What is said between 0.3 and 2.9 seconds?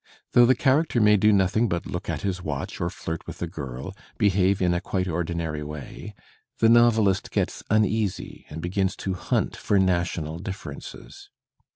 Though the character may do nothing but look at his watch or